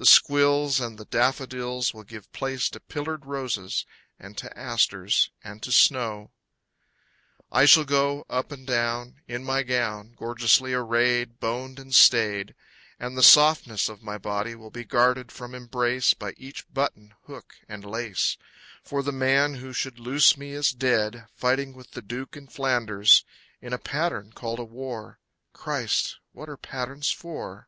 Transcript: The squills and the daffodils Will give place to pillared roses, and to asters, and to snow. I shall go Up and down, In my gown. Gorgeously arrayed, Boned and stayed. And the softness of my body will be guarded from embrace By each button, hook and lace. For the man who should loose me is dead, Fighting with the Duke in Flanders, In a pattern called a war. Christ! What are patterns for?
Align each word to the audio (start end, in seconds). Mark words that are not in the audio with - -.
The 0.00 0.06
squills 0.06 0.80
and 0.80 0.96
the 0.96 1.04
daffodils 1.04 1.92
Will 1.92 2.04
give 2.04 2.32
place 2.32 2.70
to 2.70 2.80
pillared 2.80 3.26
roses, 3.26 3.84
and 4.18 4.34
to 4.38 4.58
asters, 4.58 5.30
and 5.44 5.62
to 5.62 5.70
snow. 5.70 6.30
I 7.52 7.66
shall 7.66 7.84
go 7.84 8.24
Up 8.30 8.50
and 8.50 8.66
down, 8.66 9.20
In 9.28 9.44
my 9.44 9.62
gown. 9.62 10.14
Gorgeously 10.16 10.72
arrayed, 10.72 11.38
Boned 11.38 11.78
and 11.78 11.94
stayed. 11.94 12.54
And 12.98 13.14
the 13.14 13.22
softness 13.22 13.90
of 13.90 14.02
my 14.02 14.16
body 14.16 14.54
will 14.54 14.70
be 14.70 14.84
guarded 14.86 15.30
from 15.30 15.54
embrace 15.54 16.14
By 16.14 16.32
each 16.38 16.66
button, 16.72 17.12
hook 17.26 17.56
and 17.68 17.84
lace. 17.84 18.38
For 18.82 19.02
the 19.02 19.12
man 19.12 19.56
who 19.56 19.74
should 19.74 19.98
loose 20.00 20.34
me 20.34 20.52
is 20.52 20.70
dead, 20.70 21.26
Fighting 21.34 21.74
with 21.74 21.90
the 21.90 22.00
Duke 22.00 22.38
in 22.38 22.46
Flanders, 22.46 23.22
In 23.60 23.74
a 23.74 23.78
pattern 23.78 24.32
called 24.32 24.60
a 24.60 24.64
war. 24.64 25.20
Christ! 25.52 26.16
What 26.32 26.48
are 26.48 26.56
patterns 26.56 27.10
for? 27.10 27.66